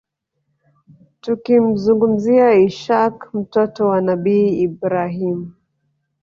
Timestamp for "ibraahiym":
4.65-5.51